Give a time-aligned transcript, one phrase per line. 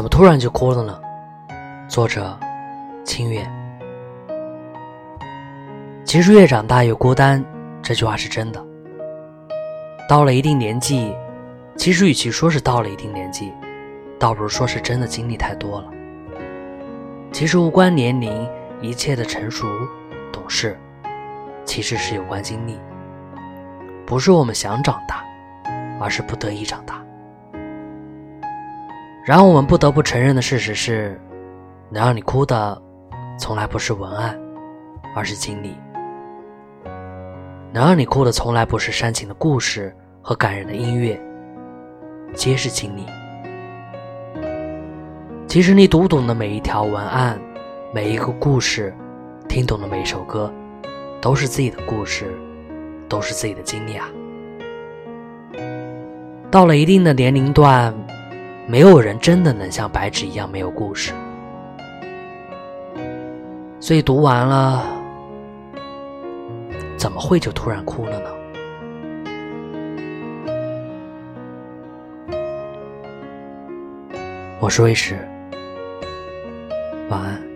[0.00, 0.98] 怎么突然就哭了呢？
[1.86, 2.34] 作者：
[3.04, 3.46] 清月。
[6.06, 7.44] 其实越长大越孤单，
[7.82, 8.64] 这句话是真的。
[10.08, 11.14] 到了一定年纪，
[11.76, 13.52] 其实与其说是到了一定年纪，
[14.18, 15.90] 倒不如说是真的经历太多了。
[17.30, 18.48] 其实无关年龄，
[18.80, 19.66] 一切的成熟、
[20.32, 20.80] 懂事，
[21.66, 22.80] 其实是有关经历。
[24.06, 25.22] 不是我们想长大，
[26.00, 26.99] 而是不得已长大。
[29.22, 31.20] 然而，我们不得不承认的事实是，
[31.90, 32.82] 能让你哭的，
[33.38, 34.36] 从来不是文案，
[35.14, 35.74] 而是经历；
[37.70, 41.20] 能让你哭的，从来不是煽情的故事和感人的音乐，
[42.32, 43.04] 皆是经历。
[45.46, 47.38] 其实，你读懂的每一条文案，
[47.92, 48.94] 每一个故事，
[49.46, 50.50] 听懂的每一首歌，
[51.20, 52.32] 都是自己的故事，
[53.06, 54.08] 都是自己的经历啊。
[56.50, 57.94] 到了一定的年龄段。
[58.70, 61.12] 没有人真的能像白纸一样没有故事，
[63.80, 64.84] 所以读完了，
[66.96, 68.30] 怎么会就突然哭了呢？
[74.60, 75.18] 我是魏石，
[77.08, 77.49] 晚安。